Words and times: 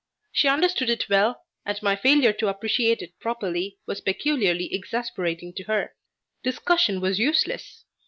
She 0.31 0.47
understood 0.47 0.89
it 0.89 1.07
well, 1.09 1.43
and 1.63 1.79
my 1.83 1.95
failure 1.95 2.33
to 2.33 2.47
appreciate 2.47 3.03
it 3.03 3.19
properly 3.19 3.77
was 3.85 4.01
peculiarly 4.01 4.73
exasperating 4.73 5.53
to 5.57 5.63
her. 5.65 5.93
Discussion 6.41 7.01
was 7.01 7.19
useless. 7.19 7.85